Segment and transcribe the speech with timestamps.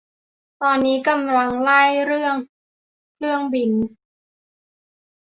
[0.61, 2.35] ตอนนี้กำลังร่ายเรื่อง
[3.13, 3.71] เครื่องบิน